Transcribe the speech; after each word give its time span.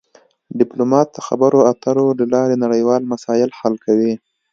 ډیپلومات 0.59 1.07
د 1.13 1.17
خبرو 1.27 1.59
اترو 1.71 2.07
له 2.19 2.25
لارې 2.33 2.55
نړیوال 2.65 3.01
مسایل 3.13 3.49
حل 3.59 3.75
کوي 3.85 4.13